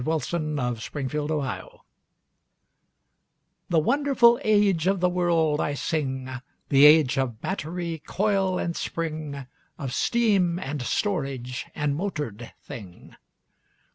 [0.03, 1.71] THE AGE OF MOTORED THINGS
[3.69, 6.27] The wonderful age of the world I sing—
[6.69, 9.45] The age of battery, coil and spring,
[9.77, 13.15] Of steam, and storage, and motored thing.